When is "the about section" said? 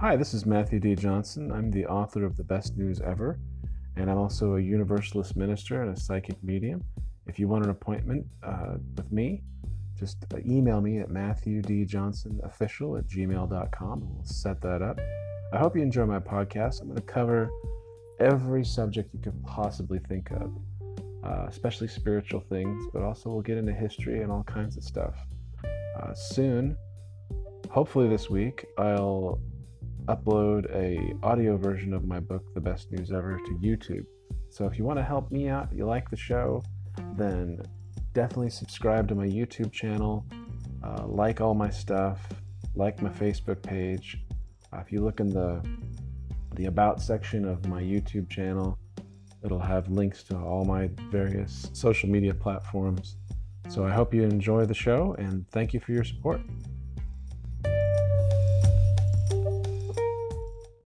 46.56-47.44